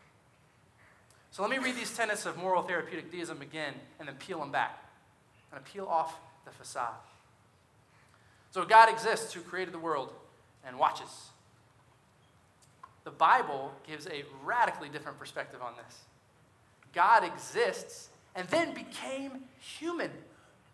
[1.32, 4.52] So let me read these tenets of moral therapeutic deism again and then peel them
[4.52, 4.84] back
[5.54, 6.96] and peel off the facade.
[8.52, 10.12] So God exists who created the world
[10.66, 11.30] and watches.
[13.04, 16.00] The Bible gives a radically different perspective on this.
[16.94, 20.12] God exists and then became human,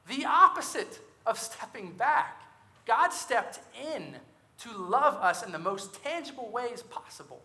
[0.08, 2.42] the opposite of stepping back.
[2.86, 3.60] God stepped
[3.94, 4.16] in
[4.60, 7.42] to love us in the most tangible ways possible.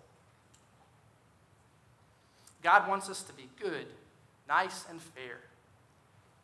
[2.62, 3.86] God wants us to be good,
[4.48, 5.40] nice, and fair.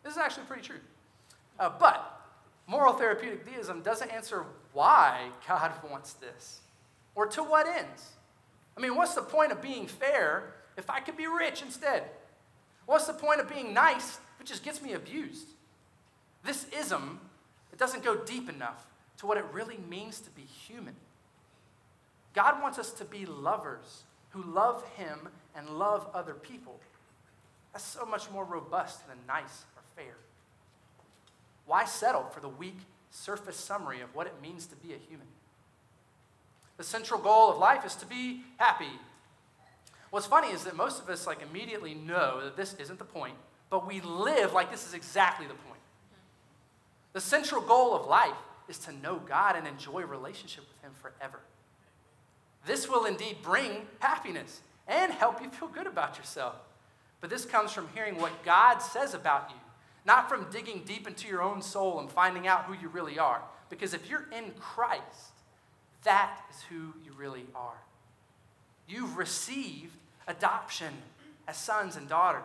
[0.03, 0.81] This is actually pretty true.
[1.59, 2.21] Uh, but
[2.67, 6.61] moral therapeutic deism doesn't answer why God wants this
[7.15, 8.11] or to what ends.
[8.77, 12.05] I mean, what's the point of being fair if I could be rich instead?
[12.85, 15.49] What's the point of being nice if it just gets me abused?
[16.45, 17.21] This ism,
[17.73, 18.87] it doesn't go deep enough
[19.19, 20.95] to what it really means to be human.
[22.35, 26.79] God wants us to be lovers who love Him and love other people.
[27.73, 30.17] That's so much more robust than nice or fair.
[31.65, 32.79] Why settle for the weak
[33.11, 35.27] surface summary of what it means to be a human?
[36.77, 38.91] The central goal of life is to be happy.
[40.11, 43.35] What's funny is that most of us like immediately know that this isn't the point,
[43.71, 45.81] but we live like this is exactly the point.
[47.15, 48.37] The central goal of life
[48.69, 51.41] is to know God and enjoy relationship with him forever.
[52.67, 56.57] This will indeed bring happiness and help you feel good about yourself.
[57.21, 59.57] But this comes from hearing what God says about you,
[60.05, 63.43] not from digging deep into your own soul and finding out who you really are.
[63.69, 65.33] Because if you're in Christ,
[66.05, 67.79] that is who you really are.
[68.89, 69.97] You've received
[70.29, 70.93] adoption
[71.49, 72.43] as sons and daughters,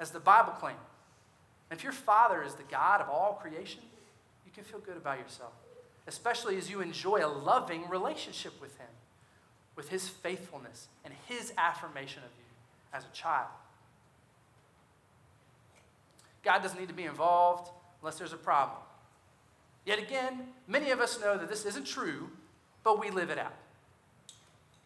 [0.00, 0.78] as the Bible claims.
[1.70, 3.80] If your Father is the God of all creation,
[4.54, 5.52] can feel good about yourself,
[6.06, 8.88] especially as you enjoy a loving relationship with Him,
[9.76, 12.44] with His faithfulness and His affirmation of you
[12.96, 13.48] as a child.
[16.42, 18.78] God doesn't need to be involved unless there's a problem.
[19.86, 22.30] Yet again, many of us know that this isn't true
[22.84, 23.54] but we live it out.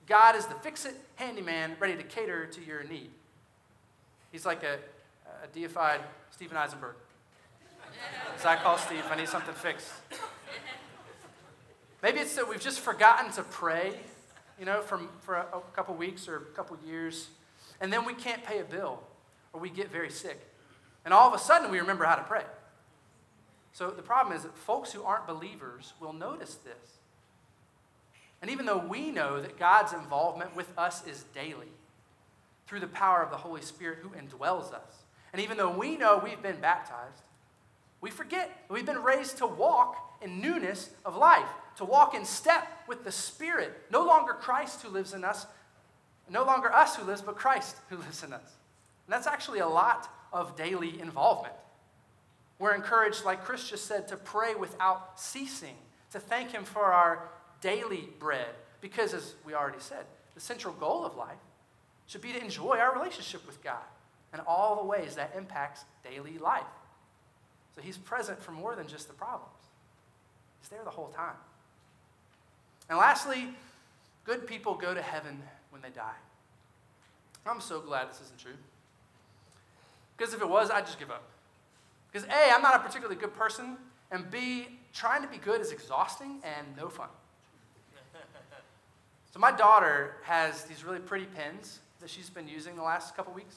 [0.06, 3.10] God is the fix it handyman ready to cater to your need.
[4.32, 4.78] He's like a,
[5.44, 6.00] a deified
[6.30, 6.94] Steven Eisenberg.
[8.36, 9.92] As I call Steve, I need something fixed.
[12.02, 13.94] Maybe it's that we've just forgotten to pray,
[14.58, 17.28] you know, for, for a, a couple weeks or a couple years,
[17.80, 19.00] and then we can't pay a bill
[19.52, 20.40] or we get very sick.
[21.04, 22.44] And all of a sudden we remember how to pray.
[23.72, 26.98] So the problem is that folks who aren't believers will notice this.
[28.40, 31.72] And even though we know that God's involvement with us is daily
[32.66, 36.20] through the power of the Holy Spirit who indwells us, and even though we know
[36.22, 37.22] we've been baptized,
[38.00, 42.66] we forget we've been raised to walk in newness of life, to walk in step
[42.86, 43.72] with the Spirit.
[43.90, 45.46] No longer Christ who lives in us,
[46.30, 48.56] no longer us who lives, but Christ who lives in us.
[49.06, 51.54] And that's actually a lot of daily involvement.
[52.58, 55.76] We're encouraged, like Chris just said, to pray without ceasing,
[56.12, 57.28] to thank Him for our
[57.60, 58.48] daily bread.
[58.80, 61.38] Because, as we already said, the central goal of life
[62.06, 63.82] should be to enjoy our relationship with God
[64.32, 66.62] and all the ways that impacts daily life.
[67.78, 69.54] So he's present for more than just the problems,
[70.60, 71.36] he's there the whole time.
[72.90, 73.50] And lastly,
[74.24, 75.40] good people go to heaven
[75.70, 76.16] when they die.
[77.46, 78.56] I'm so glad this isn't true.
[80.16, 81.22] Because if it was, I'd just give up.
[82.10, 83.76] Because A, I'm not a particularly good person,
[84.10, 87.08] and B, trying to be good is exhausting and no fun.
[89.30, 93.32] So my daughter has these really pretty pens that she's been using the last couple
[93.34, 93.56] weeks.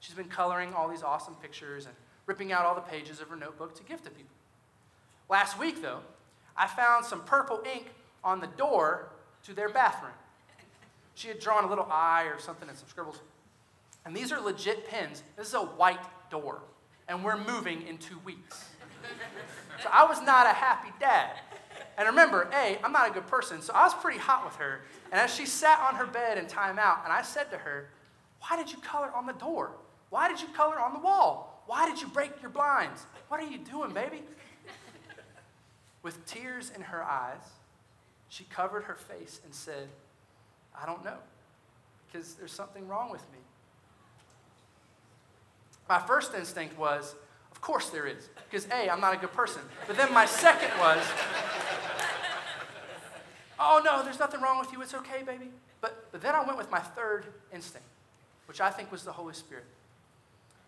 [0.00, 1.94] She's been coloring all these awesome pictures and
[2.30, 4.30] ripping out all the pages of her notebook to give to people.
[5.28, 5.98] Last week, though,
[6.56, 7.86] I found some purple ink
[8.22, 9.08] on the door
[9.42, 10.12] to their bathroom.
[11.16, 13.18] She had drawn a little eye or something and some scribbles.
[14.04, 15.24] And these are legit pens.
[15.36, 15.98] This is a white
[16.30, 16.60] door,
[17.08, 18.64] and we're moving in two weeks.
[19.82, 21.32] So I was not a happy dad.
[21.98, 24.82] And remember, A, I'm not a good person, so I was pretty hot with her.
[25.10, 27.88] And as she sat on her bed in timeout, and I said to her,
[28.46, 29.72] Why did you color on the door?
[30.10, 31.49] Why did you color on the wall?
[31.70, 33.06] Why did you break your blinds?
[33.28, 34.22] What are you doing, baby?
[36.02, 37.44] With tears in her eyes,
[38.28, 39.86] she covered her face and said,
[40.76, 41.18] I don't know,
[42.10, 43.38] because there's something wrong with me.
[45.88, 47.14] My first instinct was,
[47.52, 49.62] of course there is, because A, I'm not a good person.
[49.86, 50.98] But then my second was,
[53.60, 55.52] oh no, there's nothing wrong with you, it's okay, baby.
[55.80, 57.86] But, but then I went with my third instinct,
[58.48, 59.66] which I think was the Holy Spirit.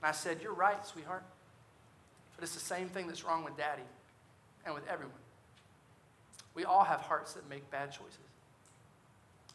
[0.02, 1.24] And I said, You're right, sweetheart.
[2.36, 3.82] But it's the same thing that's wrong with daddy
[4.66, 5.14] and with everyone.
[6.54, 8.18] We all have hearts that make bad choices.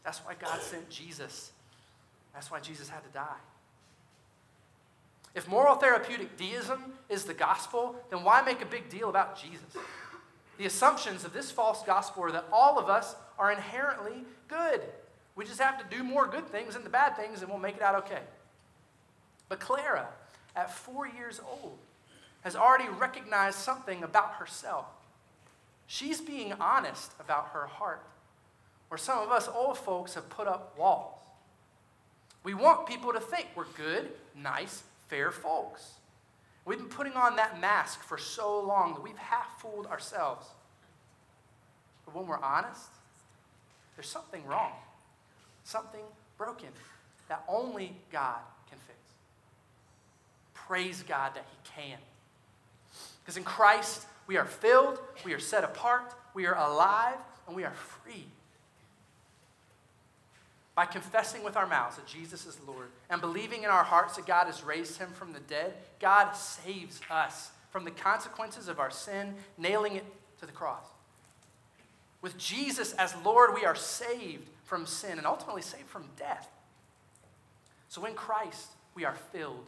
[0.04, 1.52] That's why God sent Jesus.
[2.34, 3.42] That's why Jesus had to die.
[5.36, 9.76] If moral therapeutic deism is the gospel, then why make a big deal about Jesus?
[10.58, 14.82] The assumptions of this false gospel are that all of us are inherently good.
[15.36, 17.76] We just have to do more good things than the bad things and we'll make
[17.76, 18.22] it out okay.
[19.50, 20.08] But Clara,
[20.58, 21.78] at four years old,
[22.42, 24.86] has already recognized something about herself.
[25.86, 28.04] She's being honest about her heart,
[28.90, 31.14] where some of us old folks have put up walls.
[32.44, 35.92] We want people to think we're good, nice, fair folks.
[36.66, 40.48] We've been putting on that mask for so long that we've half fooled ourselves.
[42.06, 42.90] But when we're honest,
[43.96, 44.72] there's something wrong,
[45.64, 46.04] something
[46.38, 46.70] broken
[47.30, 48.40] that only God.
[50.68, 51.98] Praise God that He can.
[53.22, 57.64] Because in Christ, we are filled, we are set apart, we are alive, and we
[57.64, 58.26] are free.
[60.76, 64.28] By confessing with our mouths that Jesus is Lord and believing in our hearts that
[64.28, 68.92] God has raised him from the dead, God saves us from the consequences of our
[68.92, 70.06] sin, nailing it
[70.40, 70.86] to the cross.
[72.22, 76.48] With Jesus as Lord, we are saved from sin and ultimately saved from death.
[77.90, 79.66] So in Christ, we are filled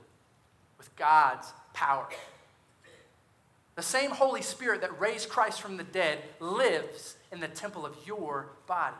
[0.80, 2.08] with God's power.
[3.76, 7.96] The same Holy Spirit that raised Christ from the dead lives in the temple of
[8.06, 8.96] your body,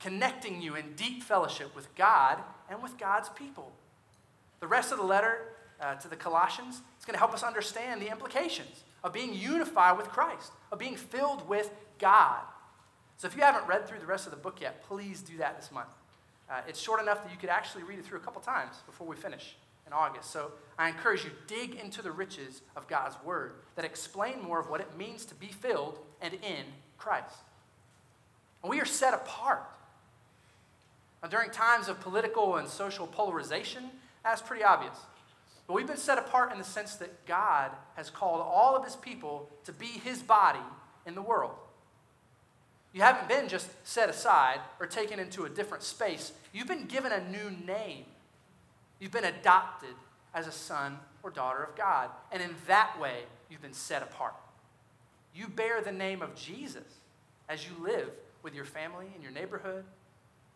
[0.00, 3.72] connecting you in deep fellowship with God and with God's people.
[4.60, 5.38] The rest of the letter
[5.80, 9.96] uh, to the Colossians is going to help us understand the implications of being unified
[9.96, 12.40] with Christ, of being filled with God.
[13.16, 15.58] So if you haven't read through the rest of the book yet, please do that
[15.60, 15.88] this month.
[16.48, 19.06] Uh, it's short enough that you could actually read it through a couple times before
[19.06, 19.56] we finish
[19.86, 20.30] in August.
[20.30, 24.68] So I encourage you, dig into the riches of God's Word that explain more of
[24.68, 26.64] what it means to be filled and in
[26.98, 27.36] Christ.
[28.62, 29.62] And we are set apart.
[31.22, 33.84] Now, during times of political and social polarization,
[34.22, 34.96] that's pretty obvious.
[35.66, 38.96] But we've been set apart in the sense that God has called all of His
[38.96, 40.60] people to be His body
[41.06, 41.52] in the world.
[42.92, 46.32] You haven't been just set aside or taken into a different space.
[46.52, 48.04] You've been given a new name.
[48.98, 49.94] You've been adopted
[50.34, 52.10] as a son or daughter of God.
[52.32, 54.34] And in that way, you've been set apart.
[55.34, 56.84] You bear the name of Jesus
[57.48, 58.10] as you live
[58.42, 59.84] with your family in your neighborhood,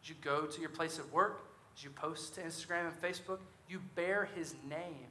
[0.03, 1.45] as you go to your place of work,
[1.77, 3.39] as you post to Instagram and Facebook.
[3.69, 5.09] You bear his name.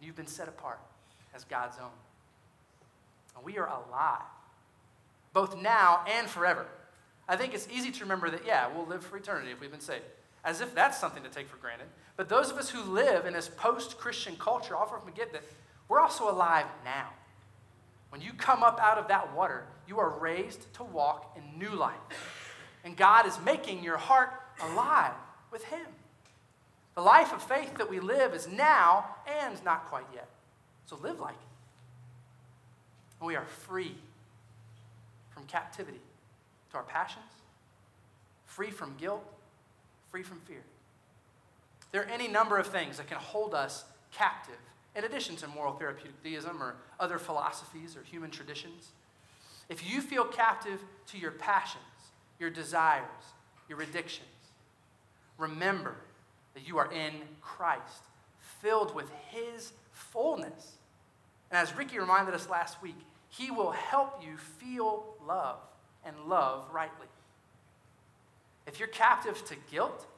[0.00, 0.80] You've been set apart
[1.34, 1.90] as God's own.
[3.36, 4.22] And we are alive
[5.34, 6.66] both now and forever.
[7.28, 9.80] I think it's easy to remember that, yeah, we'll live for eternity if we've been
[9.80, 10.04] saved,
[10.44, 11.88] as if that's something to take for granted.
[12.16, 15.42] But those of us who live in this post Christian culture often forget that
[15.88, 17.08] we're also alive now.
[18.10, 21.74] When you come up out of that water, you are raised to walk in new
[21.74, 21.94] life.
[22.84, 24.30] And God is making your heart
[24.62, 25.14] alive
[25.50, 25.86] with Him.
[26.94, 30.28] The life of faith that we live is now and not quite yet.
[30.86, 33.24] So live like it.
[33.24, 33.96] We are free
[35.30, 36.00] from captivity
[36.70, 37.24] to our passions,
[38.46, 39.24] free from guilt,
[40.10, 40.62] free from fear.
[41.94, 44.58] There are any number of things that can hold us captive,
[44.96, 48.88] in addition to moral therapeutic deism or other philosophies or human traditions.
[49.68, 51.84] If you feel captive to your passions,
[52.40, 53.04] your desires,
[53.68, 54.26] your addictions,
[55.38, 55.94] remember
[56.54, 58.02] that you are in Christ,
[58.60, 60.72] filled with His fullness.
[61.52, 65.58] And as Ricky reminded us last week, he will help you feel love
[66.04, 67.06] and love rightly.
[68.66, 70.08] If you're captive to guilt,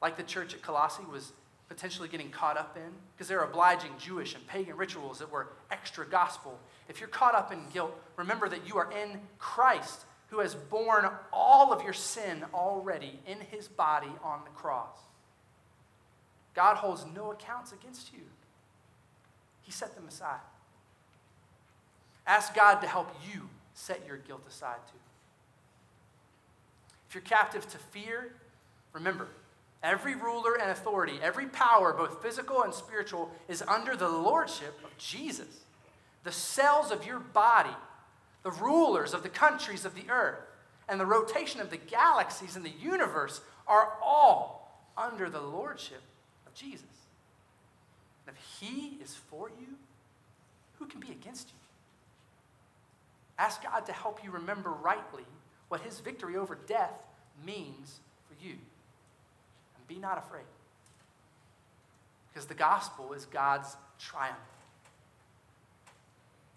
[0.00, 1.32] like the church at Colossae was
[1.68, 6.06] potentially getting caught up in, because they're obliging Jewish and pagan rituals that were extra
[6.06, 10.54] gospel, if you're caught up in guilt, remember that you are in Christ, who has
[10.54, 14.96] borne all of your sin already in his body on the cross.
[16.54, 18.20] God holds no accounts against you,
[19.62, 20.40] he set them aside.
[22.26, 24.98] Ask God to help you set your guilt aside too.
[27.08, 28.32] If you're captive to fear,
[28.92, 29.28] remember,
[29.82, 34.96] every ruler and authority, every power, both physical and spiritual, is under the lordship of
[34.98, 35.64] Jesus.
[36.24, 37.76] The cells of your body,
[38.42, 40.40] the rulers of the countries of the earth,
[40.88, 46.02] and the rotation of the galaxies in the universe are all under the lordship
[46.46, 46.86] of Jesus.
[48.26, 49.76] And if he is for you,
[50.78, 51.54] who can be against you?
[53.38, 55.24] Ask God to help you remember rightly
[55.68, 56.94] what his victory over death
[57.44, 58.54] means for you.
[59.88, 60.44] Be not afraid.
[62.32, 64.36] Because the gospel is God's triumph.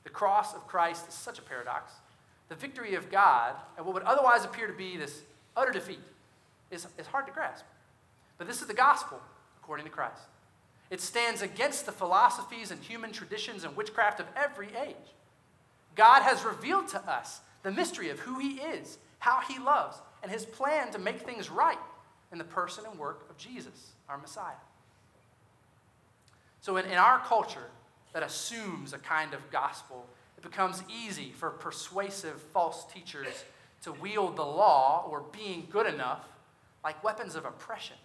[0.03, 1.93] The cross of Christ is such a paradox.
[2.49, 5.21] The victory of God and what would otherwise appear to be this
[5.55, 5.99] utter defeat
[6.69, 7.65] is, is hard to grasp.
[8.37, 9.21] But this is the gospel
[9.61, 10.23] according to Christ.
[10.89, 14.95] It stands against the philosophies and human traditions and witchcraft of every age.
[15.95, 20.31] God has revealed to us the mystery of who He is, how He loves, and
[20.31, 21.77] His plan to make things right
[22.31, 24.53] in the person and work of Jesus, our Messiah.
[26.61, 27.69] So, in, in our culture
[28.13, 30.05] that assumes a kind of gospel,
[30.37, 33.45] it becomes easy for persuasive false teachers
[33.83, 36.25] to wield the law or being good enough
[36.83, 37.95] like weapons of oppression.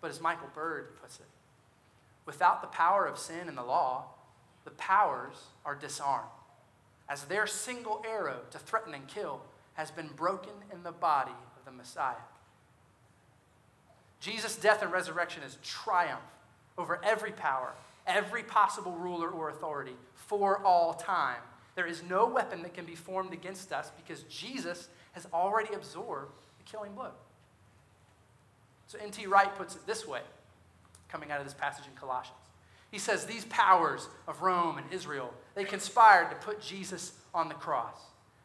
[0.00, 1.26] But as Michael Bird puts it,
[2.26, 4.06] without the power of sin and the law,
[4.64, 5.34] the powers
[5.64, 6.28] are disarmed
[7.10, 9.42] as their single arrow to threaten and kill
[9.74, 12.14] has been broken in the body of the Messiah.
[14.20, 16.20] Jesus' death and resurrection is triumph
[16.76, 17.72] over every power,
[18.06, 21.40] every possible ruler or authority for all time.
[21.74, 26.32] There is no weapon that can be formed against us because Jesus has already absorbed
[26.58, 27.12] the killing blow.
[28.86, 29.26] So N.T.
[29.26, 30.20] Wright puts it this way,
[31.08, 32.36] coming out of this passage in Colossians.
[32.90, 37.54] He says, These powers of Rome and Israel, they conspired to put Jesus on the
[37.54, 38.00] cross.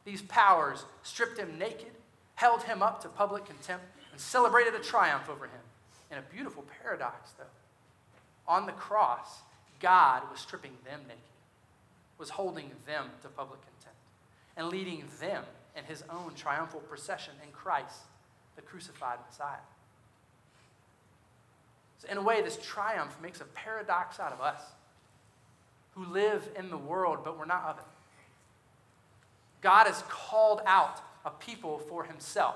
[0.06, 1.92] These powers stripped him naked,
[2.36, 5.64] held him up to public contempt, and celebrated a triumph over him.
[6.12, 7.43] In a beautiful paradox, though.
[8.47, 9.41] On the cross,
[9.80, 11.22] God was stripping them naked,
[12.18, 13.99] was holding them to public contempt,
[14.56, 15.43] and leading them
[15.76, 18.03] in his own triumphal procession in Christ,
[18.56, 19.58] the crucified Messiah.
[21.99, 24.62] So, in a way, this triumph makes a paradox out of us
[25.95, 27.86] who live in the world, but we're not of it.
[29.62, 32.56] God has called out a people for himself,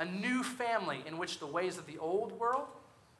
[0.00, 2.66] a new family in which the ways of the old world,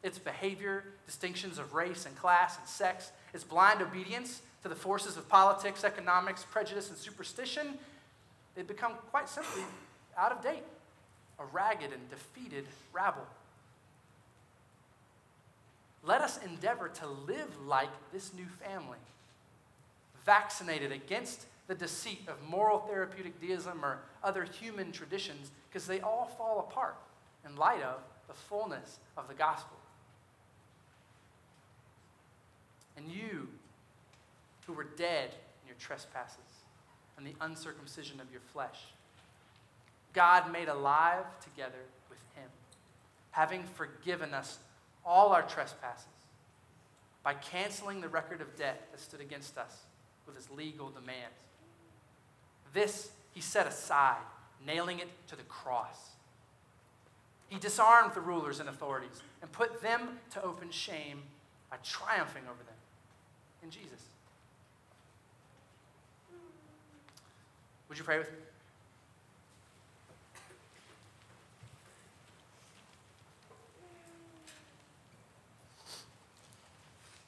[0.02, 5.18] its behavior, distinctions of race and class and sex, its blind obedience to the forces
[5.18, 7.74] of politics, economics, prejudice, and superstition,
[8.54, 9.62] they become quite simply
[10.16, 10.64] out of date,
[11.38, 12.64] a ragged and defeated
[12.94, 13.26] rabble.
[16.02, 18.98] Let us endeavor to live like this new family,
[20.24, 26.28] vaccinated against the deceit of moral therapeutic deism or other human traditions, because they all
[26.36, 26.96] fall apart
[27.46, 29.76] in light of the fullness of the gospel.
[32.96, 33.46] And you,
[34.66, 35.30] who were dead
[35.62, 36.38] in your trespasses
[37.16, 38.80] and the uncircumcision of your flesh,
[40.12, 42.50] God made alive together with him,
[43.30, 44.58] having forgiven us
[45.06, 46.06] all our trespasses
[47.22, 49.84] by canceling the record of debt that stood against us
[50.26, 51.36] with his legal demands.
[52.72, 54.22] This he set aside,
[54.66, 56.10] nailing it to the cross.
[57.48, 61.22] He disarmed the rulers and authorities and put them to open shame
[61.70, 62.74] by triumphing over them
[63.62, 64.04] in Jesus.
[67.88, 68.38] Would you pray with me?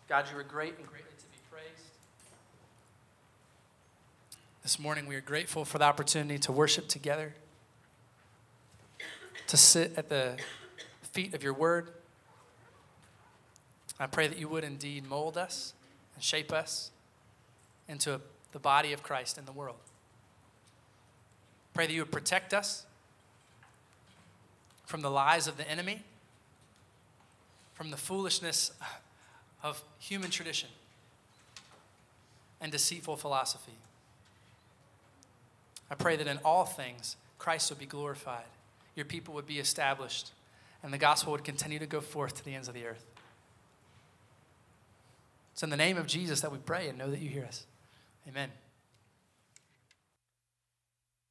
[0.09, 1.88] God, you are great and greatly to be praised.
[4.73, 7.35] This morning, we are grateful for the opportunity to worship together,
[9.49, 10.39] to sit at the
[11.03, 11.91] feet of your word.
[14.01, 15.75] I pray that you would indeed mold us
[16.14, 16.91] and shape us
[17.87, 18.18] into
[18.53, 19.77] the body of Christ in the world.
[21.75, 22.87] Pray that you would protect us
[24.87, 26.03] from the lies of the enemy,
[27.75, 28.73] from the foolishness
[29.62, 30.70] of human tradition
[32.59, 33.75] and deceitful philosophy.
[35.93, 38.47] I pray that in all things, Christ would be glorified,
[38.97, 40.32] your people would be established,
[40.82, 43.05] and the gospel would continue to go forth to the ends of the earth.
[45.53, 47.66] It's in the name of Jesus that we pray and know that you hear us.
[48.26, 48.49] Amen.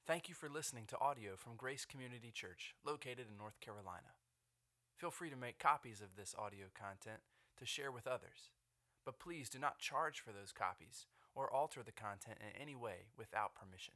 [0.05, 4.13] Thank you for listening to audio from Grace Community Church, located in North Carolina.
[4.95, 7.21] Feel free to make copies of this audio content
[7.57, 8.51] to share with others.
[9.05, 13.07] But please do not charge for those copies or alter the content in any way
[13.17, 13.95] without permission.